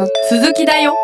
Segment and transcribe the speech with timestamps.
[0.00, 0.96] の続きだよ。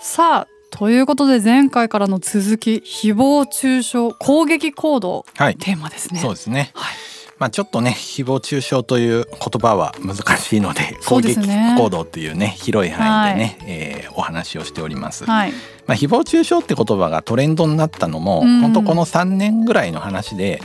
[0.00, 6.20] さあということで前回からの続き誹謗中傷攻撃行動、はい、テーマですね。
[6.20, 6.94] そうですね、はい。
[7.38, 11.40] まあ、ちょっとね誹謗中傷という言葉は難しいので攻撃
[11.76, 15.24] 行動というね広い範囲でね、はい、えー、お話をしております。
[15.24, 15.52] はい
[15.86, 20.60] まあ、誹謗中傷って言葉がトレンドになったのも、うん、本当この3年ぐらいの話で、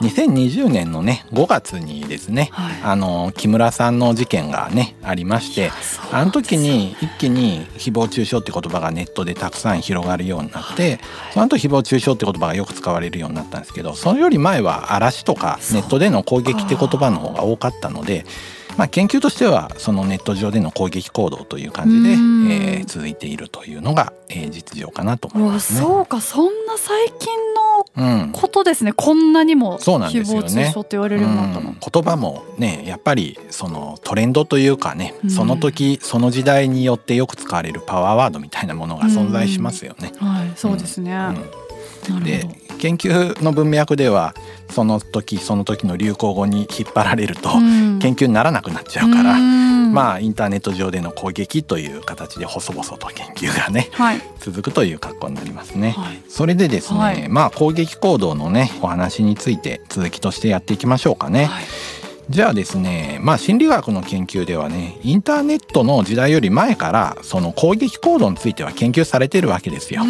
[0.00, 5.70] 2020年のね5月にですね、はい、あの木村さんの事件がねありまして
[6.10, 11.00] あの時に一気に誹謗中傷って言葉がネットでたくさん広がるようになって、はい、
[11.32, 18.24] その後誹謗中傷って言葉がよく使われるようになったんですけどそれより前は嵐とかネットでの攻撃って言葉の方が多かったので。
[18.76, 25.80] まあ、研究としてはそのネット上での攻撃行動という感じで、えー、続いているというのが、えー、実情かなと思いますね。
[25.80, 26.20] そうか。
[26.20, 40.12] そんな最近のことですね、うん、こんなにも誹謗中傷って言われるようになったの、うん、言葉もねやっぱりそのトレンドというかね、その時その時代によってよく使われるパワーワードみたいなものが存在しますよね。
[40.18, 41.16] はい、そうですね、
[42.24, 42.48] で
[42.80, 44.34] 研究の文脈では
[44.70, 47.50] その時その時の流行語に引っ張られると
[48.00, 55.90] 研究にならなくなっちゃうから、まあインターネット上での攻撃という形で細々と研究がね、はい、続くという格好になりますね。
[55.90, 61.50] はい、それでですね、はい、まあ攻撃行動のねお話について続きとしてやっていきましょうかね。
[62.30, 70.02] じゃあですねまあ心理学の研究ではねインターネットの時代より前からその攻撃行動については研究されてるわけですよ。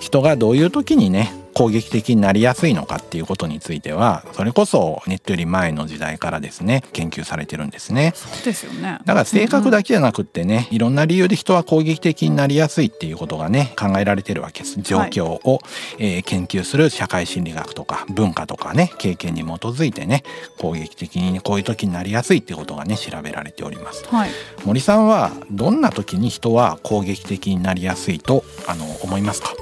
[0.00, 8.12] 人がどういう時にね攻撃的になりやすいのかっていうことについてはそれこそネットより前の時代からですね研究されてるんですね。
[8.14, 14.80] そうですよねだから性格だけじゃなくってね、うん、いろんな理由で人は攻撃的になりやすいっていうことがね考えられてるわけです。
[14.82, 15.58] 状況を、はい、
[15.98, 20.22] えー、研究する社会心理学とか文化とかね経験に基づいてね
[20.58, 24.04] 攻撃的にこういう時になりやすいっていうことがね調べられております。
[24.08, 24.30] はい、
[24.64, 29.54] 森さんはどんな時に人は攻撃的になりやすいとあの思いますか？
[29.54, 29.61] えー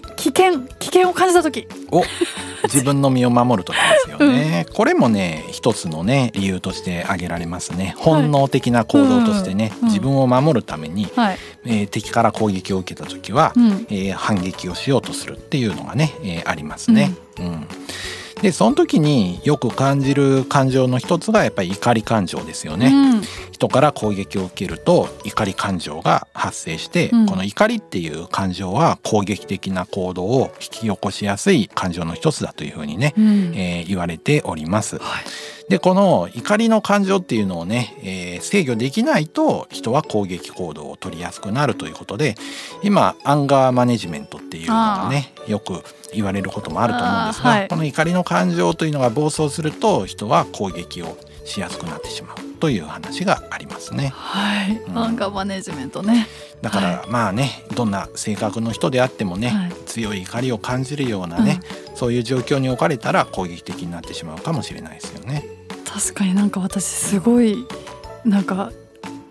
[0.00, 1.66] 危険危険を感じた時。
[1.90, 2.02] お
[2.64, 7.94] 自分の身を守る時ですよね、うん、これもね一つのね理由として挙げられますね。
[7.98, 17.14] 本能的な行動としてね、はい、自分を守るために、はい、えー、敵から攻撃を受けた時は、うん、えー、反撃をしようとするっていうのがね、えー、ありますね。
[17.38, 17.66] うん、うん
[18.42, 23.22] でその時によく感じる感情の一つがやっぱり怒り感情ですよね、うん、
[23.52, 34.98] 人から攻撃を受けると怒り感情が発生して、うん、この怒りっていう感情は攻撃的な行動を引き起こしやすい感情の一つだというふうにね、うん、えー、言われております。
[34.98, 42.34] はいでこの怒りの感情っていうのをね、えー、制御できないと人は攻撃行動を取りやすくなるということで
[42.82, 45.82] 今アンガーマネジメントっていうのがねよく
[46.12, 54.08] 言われることもあると思うんですが、はい、この怒りの感情というのが暴走すると人は攻撃をしやすくなってしまうという話がありますね。
[54.14, 56.26] はい、うん、アンガーマネジメントね。
[56.62, 61.60] だから、はい、まあねどんな性格の人であってもね、はい、強い怒りを感じるようなね、
[61.90, 65.53] うん、そういう状況に置かれたら攻撃的になってしまうかもしれないですよね。
[65.94, 67.56] 確かになんか私すごい
[68.24, 68.72] なんか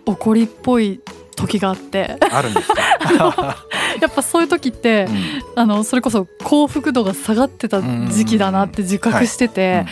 [0.06, 1.00] 怒りっぽい
[1.36, 2.16] 時があって。
[2.30, 3.56] あるんですか？
[4.00, 5.06] やっぱそういう時って、
[5.54, 9.84] うん、あのそれこそ幸福度が下がってた時期だなって自覚してて、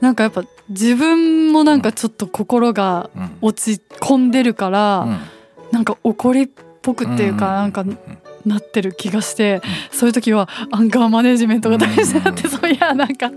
[0.00, 3.10] なんかやっぱ自分もなんかちょっと心が
[3.40, 5.18] 落ち込んでるから、うん、
[5.72, 6.48] なんか怒りっ
[6.82, 7.84] ぽくっていうか、なんか
[8.44, 9.62] なってる気がして、
[9.92, 13.34] うん、そういう時はアンガーマネジメントが大事だって、そういやなんか考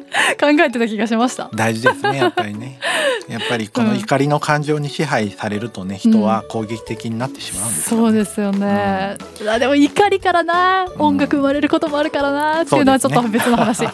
[0.59, 1.50] えてた気がしました。
[1.53, 2.79] 大事ですねやっぱりね。
[3.29, 13.85] やっぱりこの怒りの感情に支配されるとね、人は攻撃的になってしまうんですよ、ね、そうですよね、うん、あでも怒りからな音楽生まれることもあるからなっていうのはちょっと別の話、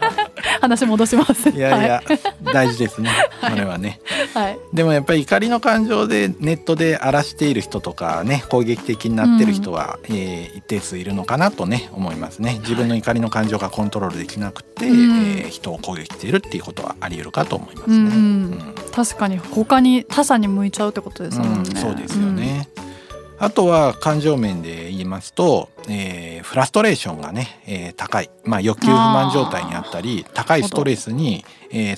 [0.60, 1.48] 話戻します。
[1.48, 2.20] いやいや、はい、
[2.52, 3.10] 大事ですね
[3.40, 4.00] これはね、
[4.34, 12.58] はい、でもやっぱり怒りの感情でネットで荒らしている人とかね攻撃的になってる人は、うん、えー、一定数いるのかなとね思いますね。
[12.60, 22.68] 自分の怒りの感情がコントロールできなくて、うん、えー、人を攻撃しているっていうことはあり得るかと思いますね、うん、確かに他に他者に向いちゃうってことですもんね、そうですよね、
[23.44, 31.44] あとは感情面で言いますと、えー、フラストレーションがね、えー、高い、まあ、欲求不満状態にあったり高いストレスに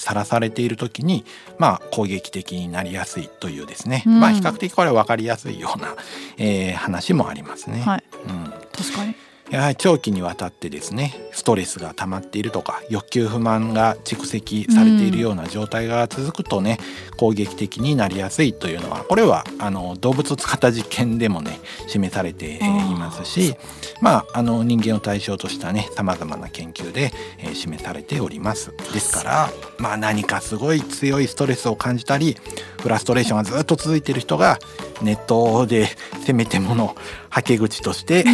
[0.00, 1.24] さら、えー、されている時に、
[1.58, 5.94] まあ、攻撃的になりやすいというですね、うん、まあ、比較的これは分かりやすいような、
[6.36, 7.80] えー、話もありますね。
[7.80, 9.14] はい、うん、確かに
[9.50, 16.78] やはり長期にわたってですねストレスが溜まっているとか欲求不満が蓄積されているような状態が続くとね、
[17.12, 22.60] うん、攻撃的になりやすいというのはこれはあの動物を使った実験でもね示されてい
[22.96, 23.54] ますし
[24.00, 28.72] まああの人間を対象としたねさまざまな研究で、えー、示されております。
[28.92, 32.36] ですからまあ何かすごい強いストレスを感じたり
[32.80, 34.58] フラストレーションがずっと続いている人が
[35.02, 35.88] ネットで
[36.24, 36.96] せめてもの
[37.30, 38.24] はけ口として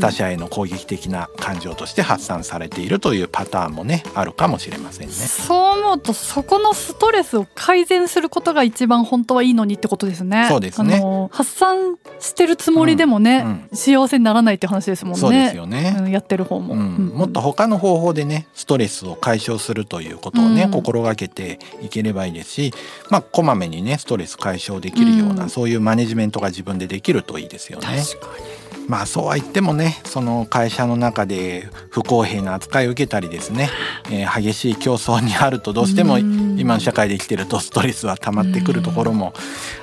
[0.00, 5.14] 他者への攻撃的な感情として発散されているというパターンもねあるかもしれませんね。
[5.14, 10.46] そう思うとそこのストレスを改善することが一番本当はいいのにってことですね。
[10.48, 11.02] そうですね。
[11.30, 15.20] 発散してるつもりでもね、うんうん、幸せにならないって話ですもんね。
[15.20, 15.96] そうですよね。
[15.98, 22.74] うん、やってる方も、もっと他の方法でねストレスを解消するということをね、心がけていければいいですし、
[23.10, 27.86] まあこまめにねストレス解消できるような、そういうマネジメントが自分でできるといいですよね。
[27.86, 28.51] 確かに
[28.92, 33.70] まあそうは言ってもねその会社の中で不公平な扱いを受けたりですね、
[34.10, 39.32] えー、激しい競争にあるとどうしても今の社会で生きてるとストレスは溜まってくるところも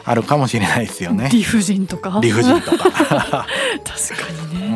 [0.06, 1.28] あるかもしれないですよね。
[1.34, 2.20] 理不尽とか。
[2.22, 2.78] 理不尽とか。
[2.94, 3.48] 確か
[4.54, 4.68] にね、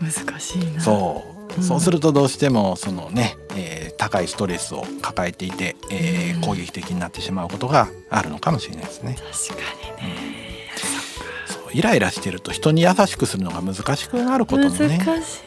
[0.00, 0.80] うん、難しいな。
[0.80, 1.24] そ
[1.56, 1.62] う。
[1.62, 9.16] そうするとどうしてもそのね、えー、高いストレスを抱えていて、えー、攻撃的になってしまうことがあるのかもしれないですね。
[9.48, 9.62] 確か
[10.02, 10.29] にね、うん
[11.72, 15.00] イライラしてると人に優しくするのが難しくなることもね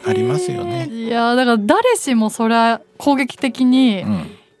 [0.06, 0.88] ありますよね。
[0.90, 4.04] いやだから誰しもそれは攻撃的に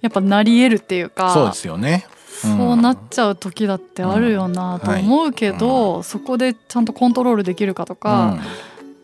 [0.00, 2.06] やっぱなり得るっていうか、うん、そうですよね。
[2.26, 5.94] そうなっちゃう時だってあるよなと思うけど、うん。
[5.94, 8.38] はい、そこでちゃんとコントロールできるかとか、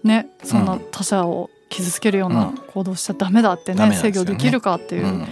[0.05, 3.97] うん、ねそんな他者を傷つけるような行動しちゃダメだってね、ね。
[3.97, 5.27] 制御できるかっていう。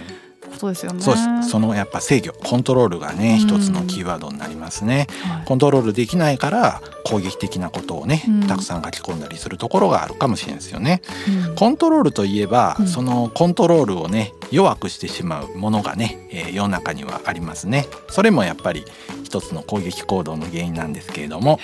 [0.59, 1.01] ことですよね。
[1.01, 11.01] そうですそのやっぱ制御コントロールがね一つのキーワードになりますね、はい、コントロールできないから攻撃的なことをね、たくさん書き込んだりするところがあるかもしれないですよね。
[11.49, 17.87] うん、コントロールといえば、うん、そのコントロールをね弱くしてしまうものがね、えー、世の中にはありますね。
[18.09, 18.85] それもやっぱり
[19.23, 21.59] 一つの攻撃行動の原因なんですけれども。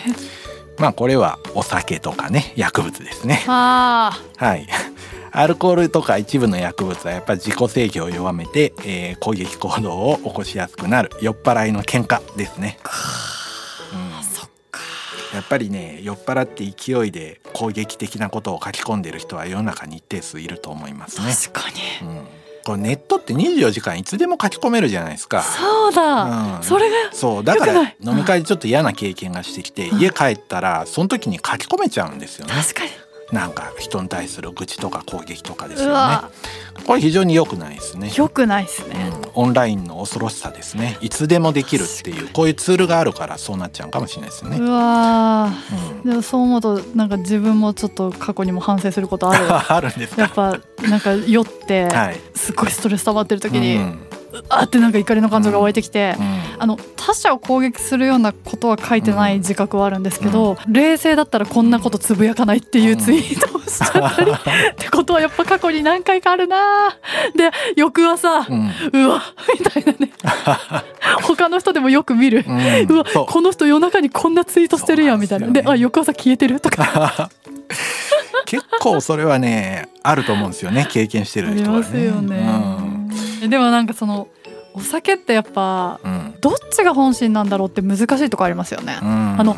[0.77, 3.36] まあこれはお酒とかね薬物ですね。
[3.45, 4.68] はい。
[5.38, 11.10] アルコールとか一部の薬物はやっぱり自己制御を弱めて、えー、攻撃行動を起こしやすくなる。
[11.22, 12.78] 酔っ払いの喧嘩ですね。
[15.34, 21.34] やっぱりね酔っ払って勢いで攻撃的なことを書き込んでる人は世の中に一定数いると思いますね。
[21.52, 21.70] 確か
[22.02, 22.26] に、うん。
[22.66, 25.42] これネットって24時間いつでも書き込めるじゃないですか。
[25.44, 27.44] そうだ、うん、それがそう。
[27.44, 32.54] だから飲み会でちょっと嫌な経験がしてきて、家帰ったらその時に書き込めちゃうんですよね。
[32.54, 32.92] 確かに
[33.31, 36.18] なんか人に対する愚痴とか攻撃とかですよね。
[36.86, 38.12] これ非常に良くないですね。
[38.16, 40.98] 良くないですね、うん、オンラインの恐ろしさですね。
[41.01, 44.57] いつでもできるっていうこういうツールがあるからそうなっちゃうかもしれないですね。
[44.57, 45.51] うわ、
[46.04, 49.45] うん、でもそう思うとなんか自分もちょっと過去にも反省することある。
[49.74, 51.89] あるんですやっぱなんか酔って
[52.36, 53.78] すごいストレス溜まってる時に。
[53.78, 54.05] うん
[54.50, 64.36] あってなんか怒りの感情が湧いてきて、うんあの他者を攻撃するようなことは書いてない自覚はあるんですけど、うん、冷静だったらこんなことつぶやかないっていうツイートをしちゃったり、 っ
[64.78, 66.58] てことはやっぱ過去に何回かあるな
[67.36, 69.22] で翌朝、うん、うわ
[69.60, 70.12] みたいなね。
[71.24, 75.48] 他の人でもよく見る、うん、うわこの人夜中にこんなツイートしてるやんみたいな。
[75.48, 77.30] で、ね、あ翌朝消えてるとか。
[78.46, 81.64] 結構それはねあると思うんですよね経験してる人はね。
[81.64, 82.85] ありますよね。
[83.47, 84.27] でもなんかその
[84.74, 86.00] お酒ってやっぱ、
[86.42, 88.97] どっちが本心なんだろうって難しいとこありますよね。
[89.01, 89.56] あの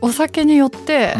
[0.00, 1.14] お酒によって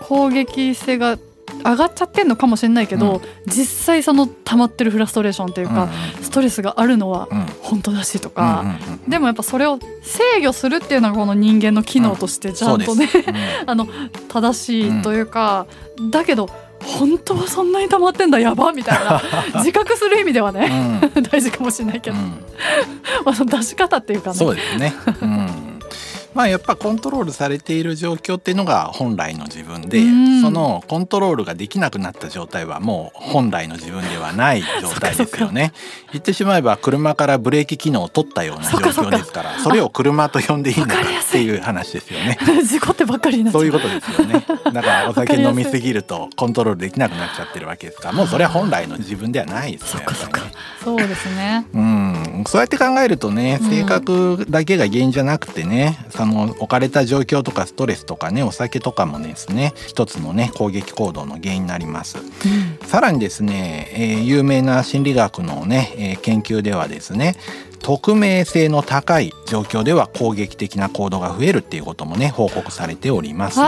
[0.00, 1.18] 攻撃性が
[1.64, 7.26] 上がっちゃってんのかもしれないけど、うん、実際その溜まってるフラストレーションっていうか、うん、ストレスがあるのは
[7.62, 8.64] 本当だしとか、
[9.04, 13.08] うん、でもやっぱそれを制御するっていうのがこの人間の機能としてちゃんとね、
[13.66, 13.88] あの
[14.28, 15.66] 正しいというか、
[16.10, 16.48] だけど
[16.88, 19.20] 本当はそんなに溜まってんだやばみたいな。
[19.60, 22.44] 自覚する意味ではね、うん、 大事かもしれないけど、うん、
[23.24, 24.36] まあ出し方っていうかね。
[24.36, 25.47] そうですね、うん
[26.38, 30.00] まあやっぱコントロールされている状況っていうのが本来の自分で、
[30.40, 35.72] そのコントロールができなくなった状態はもう本来の自分ではない状態ですよね。
[36.12, 42.38] 言ってしまえば車からブレーキ機能を取ったような状況ですからそれを車と呼んでいいのかっていう話ですよね。
[42.64, 44.44] 事故 ってばっかりそういうことですよね。
[44.72, 50.04] だからお酒飲みすぎると コントロールできなくなっちゃってるわけですからもうそれは本来の自分ではないですね。
[50.84, 51.66] そうですね。
[51.74, 62.20] うん、そうやって考えるとね性格だけが原因じゃなくてね、その置かれた状況とかストレスとかねお酒とかもですね一つのね攻撃行動の原因になります、う
[62.84, 67.36] ん、さらにですね、えー、有名な心理学のね、えー、研究ではですね
[67.80, 73.60] 匿名性の高い状況では攻撃的な行動が増えるっていうこともね報告されております。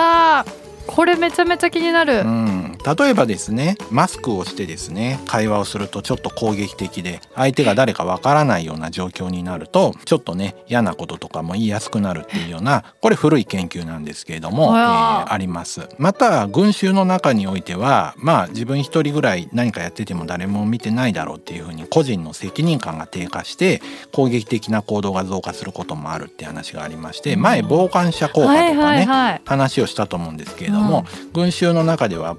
[0.90, 15.88] これめちゃめちゃ気になる、うん、例えばですねマスクをしてですね会話をするとちょっと攻撃的で相手が誰かわからないような状況になるとちょっとね嫌なこととかも言いやすくなるっていうようなこれ古い研究なんですけれども、えー、あります。
[15.98, 23.80] また群衆の中においてはまあ自分一人ぐらい何かやってても誰も見てないだろうっていうふうに個人の責任感が低下して
[24.12, 32.36] 攻撃的な行動が増加することもあるって話がありまして前傍観者効果とかね、はいはい、話をしたと思うんですけれども、うん、群衆の中では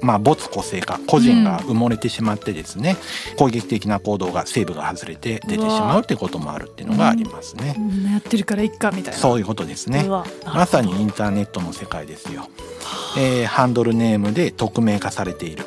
[0.00, 2.96] まあ没個性化個人が埋もれてしまってですね、
[3.32, 7.74] うん、攻撃的な行動がセーブが外れて出てしまうってこともあるっていうのがありますね。
[7.78, 9.20] うん、やってるからいっかみたいな。
[9.20, 10.08] そういうことですね。
[10.44, 12.48] まさにインターネットの世界ですよ。
[13.16, 15.66] えー、ハンドルネームで匿名化されている。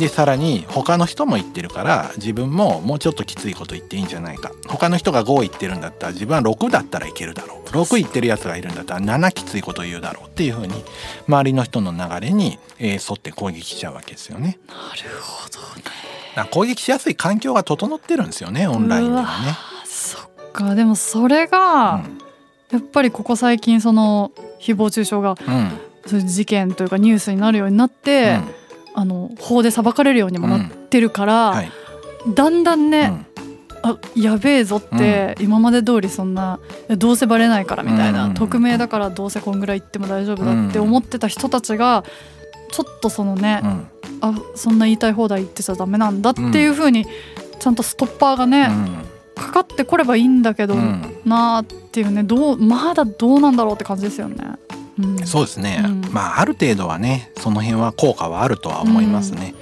[0.00, 4.50] でさらに他の人も言ってるから自分ももうちょっときついこと言っていいんじゃないか。
[4.66, 7.68] 他の人が5言ってるんだったら自分は6だったらいけるだろう。
[7.68, 10.82] 6言ってるやつがいるんだったら7きついこと言うだろうっていうふうに
[11.28, 14.58] 周りの人の流れに、えー、沿って攻撃しちゃうわけですよね。
[14.68, 15.58] なるほど
[16.42, 16.48] ね。
[16.50, 19.56] 攻撃しやすい環境が整ってるんですよねオンラインではね。
[19.84, 20.74] そっか。
[20.74, 22.18] でもそれが、うん、
[22.70, 25.70] やっぱりここ最近その誹謗中傷が、うん、
[26.06, 28.59] そういう事件というかニュースになるようになって、うん
[28.94, 31.56] あの法で裁かれるようにもなってるから、うん。
[31.56, 31.70] はい、
[32.34, 33.26] だんだんね、
[33.82, 42.04] うん、あやべえぞって、今まで通りそんなどうせバレないからみたいな、匿名だからどうせこんぐらい言っても大丈夫だって思ってた人たちが
[42.72, 43.62] ちょっとそのね、
[44.20, 47.06] あそんな言いたい放題言ってちゃダメなんだっていうふうに
[47.58, 48.70] ちゃんとストッパーがね、
[49.34, 50.74] かかってこればいいんだけど、
[51.24, 54.36] なあっていうねどうまだどうなんだろうって感じですよね。
[55.24, 59.54] そうですね、うん、まあある程度はねその辺は効果はあるとは思いますね、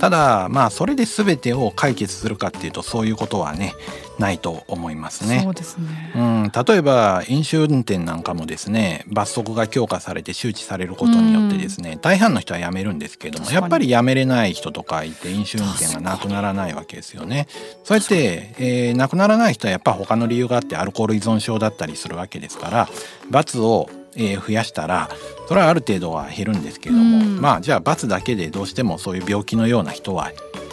[0.00, 3.74] ただまあそれで全てを解決するかっていうとそういうことはね
[4.18, 5.40] ないと思いますね。
[5.42, 6.12] そうですね。
[6.14, 17.48] うん、例えば飲酒運転なんかもですね罰則が強化されて周知されることによってですね、大半の人はやめるんですけれどもやっぱりやめれない人とかいて飲酒運転がなくならないわけですよね。
[17.82, 22.88] そうやって、えー、なくならない人はやっぱ他の理由があってアルコール依存症だったりするわけですから
[23.30, 25.08] 罰をえー、増やしたら
[25.48, 30.30] それはある程度は減るんですけれども、うん、まあじゃあ罰だけでどうしてもそういう病気のような人は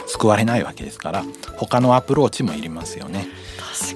[0.08, 1.24] 救われないわけですから
[1.58, 3.28] 他のアプローチもいりますよね。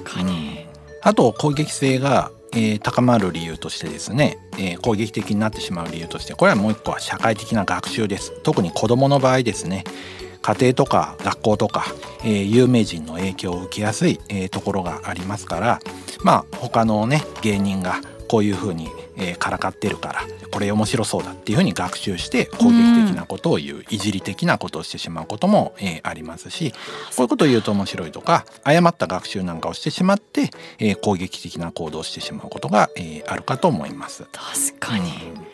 [0.02, 0.66] 確かに、うん、
[1.02, 8.32] あと攻撃性が、えー、高まる理由としてですね、えー、攻撃的になってしまう理由としてこれはもう一個は社会的な学習です。
[8.42, 9.84] 特に子どもの場合ですね
[10.42, 11.86] 家庭とか学校とか、
[12.24, 15.80] えー、有名人の影響を受けやすい、えー、ところがありますから
[16.22, 26.76] まあ他のね芸人がこういうふうにえー、からかってるからこれ面白そうだっていうふうに学習して攻撃的なことを言う、うん、いじり的なことをしてしまうことも、えー、ありますしこ
[27.18, 34.24] ういうことを言うと面白いとか誤った学習なんかをしてしまって、えー、攻撃的な行動をしてしまうことが、えー、あるかと思います。
[34.32, 35.46] 確かに、うん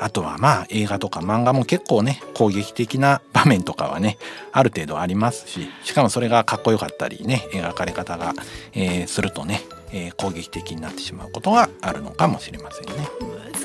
[0.00, 4.18] あとはまあ映画とか漫画も結構ね攻撃的な場面とかはね
[4.52, 8.34] ある程度ありますししかもそれがかっこよかったりね描かれ方が、
[8.72, 9.60] えー、するとね
[9.96, 13.08] えー、攻撃的になってしまうことがあるのかもしれませんね。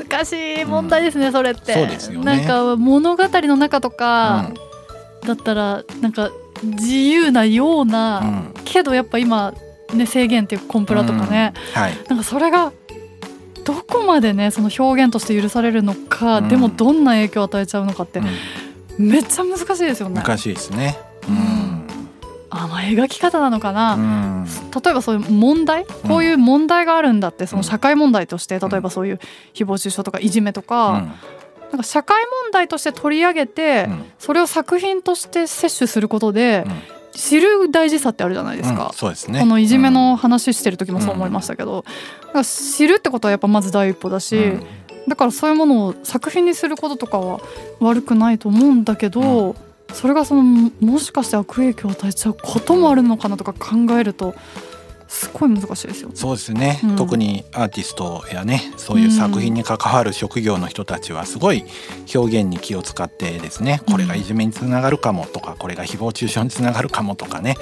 [0.08, 1.74] 難しい問題ですね、うん、それって。
[1.74, 2.26] そうですよね。
[2.26, 4.52] なんか物語の中とか、
[5.26, 6.30] だったらなんか
[6.62, 9.56] 自由なような、うん、けどやっぱ今
[9.94, 12.72] ね制限っていうコンプラとかね、うん、はい、なんかそれが
[13.66, 18.22] どこまでねその表現として許されるのか、でもどんな影響を与えちゃうのかって、
[19.00, 20.22] めっちゃ難しいですよね。
[20.22, 20.96] 難しいですね。
[21.28, 21.79] うん
[22.80, 25.86] 描き方なのかな、うん、例えばそういう問題？
[26.08, 29.20] こういう問題があるんだってその社会問題として例えばそういう
[29.54, 31.08] 誹謗中傷とかいじめとか、
[31.72, 36.66] なんか社会問題として取り上げて、それを作品として摂取することで、
[37.12, 39.40] 知る大事さってあるじゃないですか、うん、そうですね。
[39.40, 41.84] このいじめの話してる時もそう思いましたけど、
[42.34, 44.64] うん、知るってことはやっぱまず第一歩だし、うん、
[45.08, 47.42] だからそういうものを作品にすることとかは
[47.80, 49.56] 悪くないと思うんだけど、
[49.94, 54.36] それがそのもしかして悪影響を与えちゃうこともあるのかなとか考えると
[55.10, 61.66] すごい難しいですよ、そうですね、うん、特にアーティストやねそういう作品に関わる職業の人たちはすごい
[62.14, 67.56] 表現に気を使ってですね、これがいじめにつながるかもとかこれが誹謗中傷につながるかもとかね、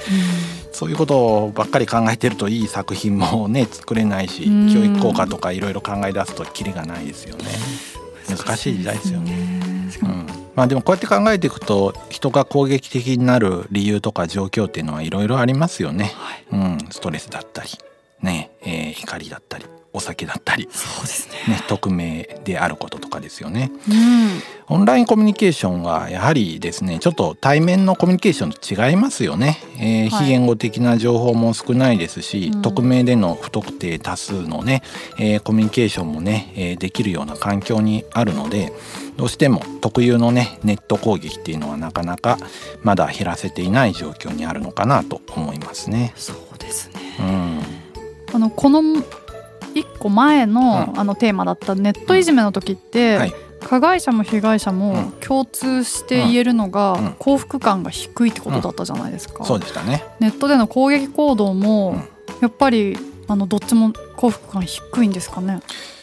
[0.66, 7.44] うん、そういうことばっかり考えてるといい作品もね 作れないし、教育効果とかいろいろ考え出すときりがないですよね。
[8.28, 9.37] 難しい時代ですよね。
[10.58, 17.70] うんまあでもこうやって考えていくと人が攻撃的になる理由とか状況っていうのはいろいろありますよね、はい、うん、ストレスだったり
[18.22, 21.54] ね、えー、怒りだったりお酒だったりそうですね。
[21.54, 23.70] ね匿名であることとかですよね。
[23.88, 24.42] うん。
[24.70, 30.26] オンラインコミュニケーションはやはりですねちょっと対面のコミュニケーションと違いますよね、えーはい。
[30.26, 32.62] 非言語的な情報も少ないですし、うん。
[32.62, 34.82] 匿名での不特定多数のね、
[35.18, 38.72] えーコミュニケーションもね、えーできるような環境にあるので
[39.16, 42.38] どうしても特有のねネット攻撃っていうのはなかなか
[42.82, 46.12] まだ減らせていない状況にあるのかなと思いますね。
[46.14, 47.00] そうですね。
[47.18, 48.82] うん、あのこの
[49.78, 51.00] 一個前の,、うん。
[51.00, 53.34] あのテーマだったネットいじめの時って、はい。
[53.60, 55.12] 加害者も被害者もうん。
[55.20, 57.14] 共通して言えるのが、うん。
[57.18, 59.44] 幸福感が低いってことだったじゃないですか。
[59.44, 60.04] そうでしたね。
[60.20, 62.08] ネットでの攻撃行動も、うん。
[62.40, 65.60] やっぱりあのどっちも幸福感低いんですかね？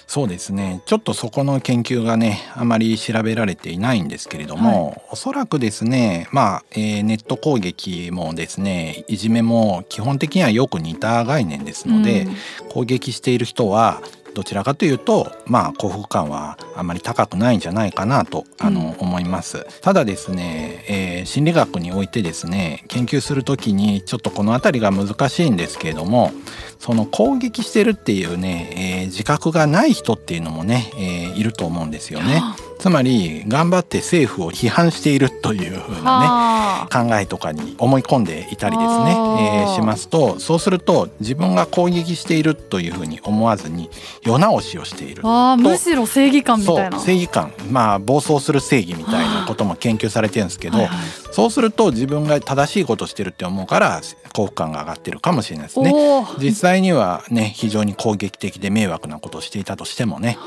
[0.08, 0.82] そうですね。
[0.86, 12.70] ちょっとそこの研究がねあまり調べられていないんですけれども、おそらくですねまあ、えーネット攻撃もですねいじめも基本的にはよく似た概念ですので、うん。
[12.70, 14.02] 攻撃している人は
[14.36, 18.96] どちらかというとまあ幸福感はあまり高くないんじゃないかなとあの、うん。
[19.00, 19.66] 思います。
[19.82, 26.32] ただですね、えー心理学においてですね研究するときにちょっとこの辺りが難しいんですけれども
[26.80, 32.42] その攻撃してるっていうね、えー自覚がない人っていうのもね、えーいると思うんですよね
[32.86, 43.90] つまり頑張って政府を批判しているというふうなねはあ考えとかに思い込んでいたりですね、えーしますとそうすると自分が攻撃しているというふうに思わずに
[44.22, 45.24] 世直しをしている。
[45.26, 47.00] あーむしろ正義感みたいな。
[47.00, 54.02] 正義感まあ暴走する正義みたいなことも研究されてるんですけど、はいはいそうすると自分が正しいことをしてるって思うから
[54.34, 55.94] 幸福感が上がってるかもしれないですね。
[56.40, 60.38] 実際にはね非常に攻撃的で迷惑なことをしていたとしてもね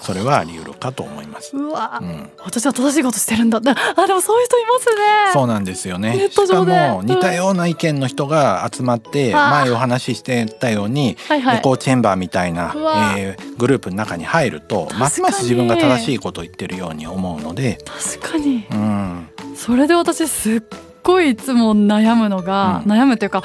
[0.00, 1.54] それはあり得るかと思います。
[1.54, 3.58] うわ、うん、私は正しいことしてるんだ。
[3.58, 5.32] あでもそういう人いますね。
[5.34, 6.16] そうなんですよね。
[6.16, 6.72] ネット上で。
[6.72, 9.50] しかも似たような意見の人が集まって、あー。
[9.50, 11.58] 前お話ししてたように、はいはい。
[11.58, 13.14] エコーチェンバーみたいな、うわ。
[13.18, 18.66] えーグループの中に入るとますます自分が正しいことを言ってるように思うので、確かに。
[18.70, 19.28] うん、
[19.58, 20.62] それで私すっ
[21.02, 22.92] ごいいつも悩むのが、うん。
[22.92, 23.42] 悩むっていうか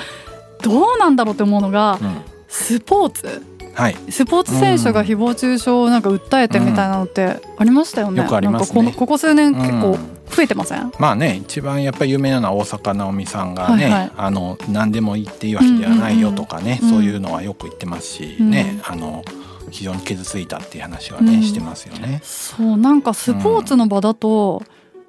[0.62, 3.42] どうなんだろうって思うのが、うん、スポーツ。
[3.74, 3.96] はい。
[4.10, 8.22] スポーツ選手が誹謗中傷をなんか訴えてみたいなのってありましたよね。
[8.22, 8.76] よくありますね。
[8.76, 14.12] このここ数年結構うん増えてません、まあね一番やっぱり有名なのは大坂なおみさんがね、はいはい。
[14.18, 16.90] あの何でも言っていいわけではないよとかね、うん。
[16.90, 16.96] うん。
[16.96, 18.50] うんそういうのはよく言ってますし、うん。
[18.50, 19.24] ねあの
[19.70, 21.44] 非常に傷ついたっていう話はね、うん。
[21.44, 22.22] してますよね。
[22.24, 24.64] そうなんかスポーツの場だと、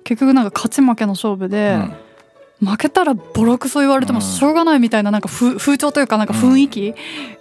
[0.05, 1.79] 結局なんか勝ち負けの勝負で、
[2.61, 2.69] うん。
[2.69, 6.95] 負けたらボロクソ言われてもしょうがないみたいななんか風風潮というかなんか雰囲気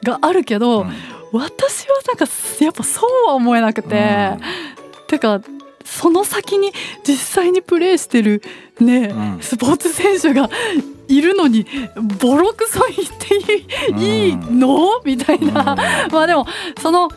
[0.04, 0.94] があるけど、うん。
[1.32, 2.26] 私はなんか
[2.60, 4.38] やっぱそうは思えなくて、
[5.08, 5.42] てか
[5.86, 6.72] その先に
[7.04, 8.42] 実際にプレーしてる
[8.80, 9.42] ね、うん。
[9.42, 10.50] スポーツ選手が
[11.08, 11.66] いるのに
[12.20, 15.02] ボロクソ言っていい,、いいの？
[15.04, 15.76] みたいな、
[16.12, 16.46] まあでも
[16.82, 17.10] その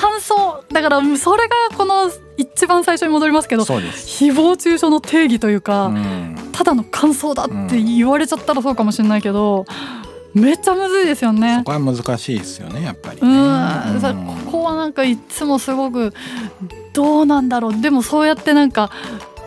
[0.00, 3.64] 感想だからそれがこの一番最初に戻りますけど。
[3.64, 9.64] 誹謗中傷の定義というか、うんただの感想だって言われちゃったらそうかもしれないけど、
[10.34, 11.64] めっちゃむずいですよねそ。
[11.64, 13.30] こは難しいですよねやっぱりうね。
[13.96, 16.12] ん、さここはなんかいつもすごく
[16.92, 18.90] どうなんだろうでもそうやってなんか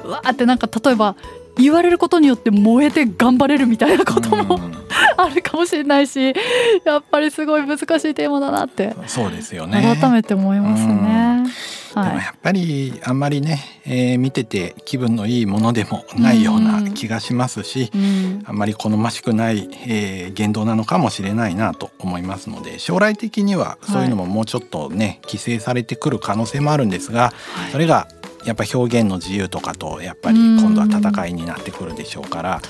[0.03, 1.15] うわーってなんか例えば
[1.57, 4.73] 言われることによって燃えて頑張れるみたいなことも、うん。
[5.17, 6.33] あるかもしれないし
[6.85, 9.97] やっぱりすごい難しいテーマだなってそうですよね。
[9.99, 10.93] 改めて思いますね。
[10.93, 11.43] でも
[11.95, 18.43] はい、やっぱりあんまりね、えー見てて気分のいいものでもないような気がしますし、うん。
[18.45, 27.31] あんまり好ましくない、えー言動なのかもしれないなと思いますので将来的にはそういうのももうちょっとね、規制されてくる可能性もあるんですが
[27.71, 28.07] それが
[28.45, 32.61] やっぱ表現の自由とかとやっぱり今度は戦いになってくるでしょうから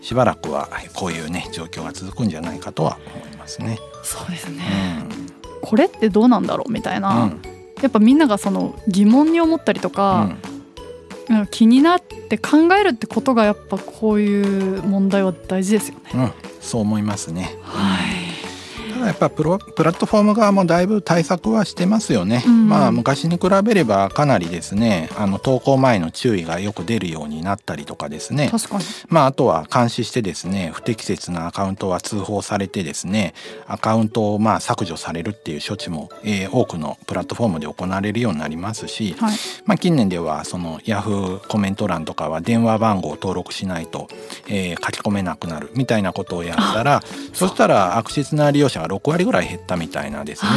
[0.00, 3.78] しばらくはこういうね状況が続くんじゃないかとは思いますね。
[4.02, 4.64] そうですね、
[5.00, 5.26] うん。
[5.60, 7.42] これってどうなんだろうみたいな、うん。
[7.82, 10.36] やっぱみんながその疑問に思ったりとか、
[11.28, 16.32] なんか気になって考えるってことがやっぱこういう問題は大事ですよね。
[16.60, 17.56] そう思いますね。
[17.62, 18.19] はい。
[19.06, 28.84] やっぱプロプラットフォーム側もだいぶ対策はしてますよね、うんまあ昔に比べればかなりですねあの投稿前の注意がよく出るようになったりとかですね確かに。
[29.08, 33.34] まああとは監視してですね不適切なアカウントは通報されてですね
[33.66, 39.36] アカウントをまあ削除されるっていう処置も、えー多くのプラットフォームで行われるようになりますし、はい。
[39.64, 44.08] まあ、近年ではそのヤフーコメント欄とかは電話番号を登録しないと、
[44.48, 50.50] えー書き込めなくなるみたいなことをやったらそしたら悪質な利用者が6割ぐらい減ったみたいなですね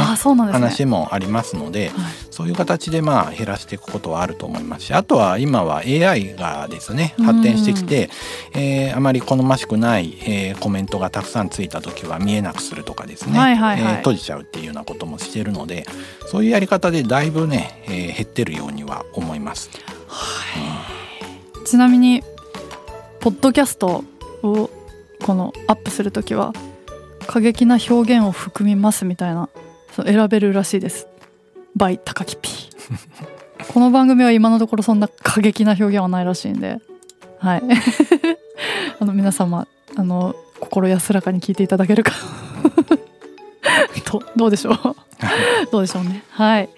[0.52, 0.52] すね。
[0.52, 8.10] 話もありますので、はい、そういう形でまあ減らしていくことはあると思いますしあとは今は AI がですね発展してきて、
[8.54, 15.86] えー、あまり好ましくない、えー、コメントがたくさんついた時は見えなくするとかですね、はいはいはい、えー、閉じちゃうっていうようなこともしているので
[16.26, 19.70] そういうやり方でだいぶね、えー、減ってるようには思います。
[20.08, 20.60] は
[21.56, 22.22] い、うん、ちなみに
[23.20, 24.04] ポッドキャスト
[24.42, 24.70] を
[25.22, 26.52] このアップする時は
[27.24, 29.48] 過激な表現を含みますみたいな
[30.04, 31.06] 選べるらしいです。
[31.76, 32.50] バイ高木 P
[33.72, 36.78] この番組は今のところそんな過激な表現はないらしいんで。
[37.38, 37.62] はい。
[39.00, 42.12] あの皆様あの心安らかに聞いていただけるか。
[44.04, 44.76] とどうでしょう？
[45.72, 46.22] どうでしょうね。
[46.30, 46.68] はい。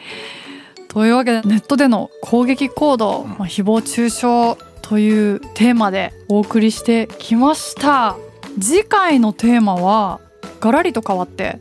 [0.89, 8.17] というわけでネットでの攻撃行動、まあ、誹謗中傷というテーマでお送りしてきました。
[8.61, 10.21] 次回のテーマは
[10.67, 11.61] ガラリと変わって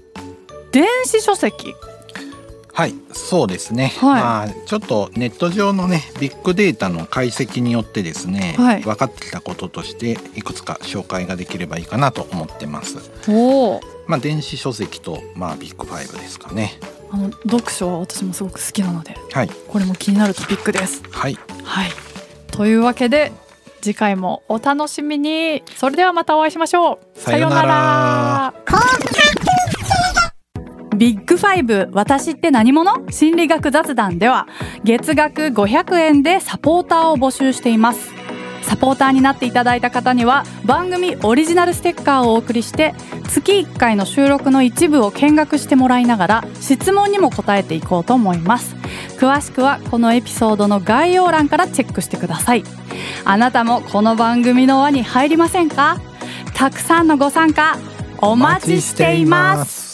[0.71, 1.75] 電子書籍。
[2.73, 12.97] はいそうですね、はい、まあちょっとネット上のねビッグデータの解析によってですね、はい、分かってきたこととしていくつか紹介ができればいいかなと思ってます。
[13.29, 16.73] おまあ電子書籍とまあビッグファイブですかね。
[17.11, 21.03] あの読書は私もすごく好きなので、はい、これも気になるトピックです。
[21.11, 21.91] はい、はい、
[22.47, 23.31] というわけで
[23.85, 25.61] 次回もお楽しみに。
[25.75, 27.19] それではまたお会いしましょう。
[27.19, 28.53] さようなら。
[30.95, 33.11] ビッグファイブ私って何者？
[33.11, 34.47] 心理学雑談では
[34.83, 38.11] 月額500円でサポーターを募集しています。
[38.63, 42.95] サポーターになっていただいた方には番組オリジナルステッカーをお送りして
[43.27, 48.74] 月1回の収録の一部を見学してもらいながら質問にも答えていこうと思います
[49.17, 52.63] 詳しくはこのエピソードの概要欄からチェックしてください。
[53.23, 55.97] あなたもこの番組の輪に入りませんか？
[56.54, 57.78] たくさんのご参加
[58.19, 59.84] お待ちしています。